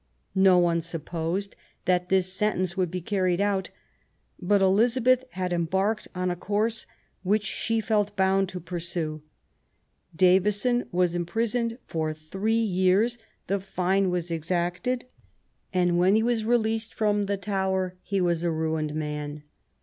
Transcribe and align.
No 0.33 0.57
one 0.57 0.81
supposed 0.81 1.55
that 1.85 2.09
this 2.09 2.33
sentence 2.33 2.75
would 2.75 2.89
be 2.89 3.01
carried 3.01 3.39
out; 3.39 3.69
but 4.41 4.59
Elizabeth 4.59 5.23
had 5.33 5.53
embarked 5.53 6.07
on 6.15 6.31
a 6.31 6.35
course 6.35 6.87
which 7.21 7.43
she 7.45 7.79
felt 7.79 8.15
bound 8.15 8.49
to 8.49 8.59
pursue. 8.59 9.21
Davison 10.15 10.85
was 10.91 11.13
imprisoned 11.13 11.77
for 11.85 12.15
three 12.15 12.55
years, 12.55 13.19
the 13.45 13.59
fine 13.59 14.09
was 14.09 14.31
exacted, 14.31 15.05
and 15.71 15.99
when 15.99 16.15
he 16.15 16.23
was 16.23 16.45
released 16.45 16.95
from 16.95 17.25
the 17.27 17.37
Tower 17.37 17.95
he 18.01 18.19
was 18.19 18.43
a 18.43 18.49
ruined 18.49 18.95
man. 18.95 19.43